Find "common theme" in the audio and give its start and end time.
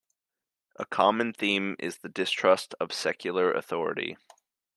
0.87-1.75